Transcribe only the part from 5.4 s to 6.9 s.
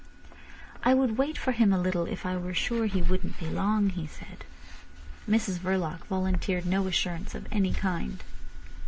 Verloc volunteered no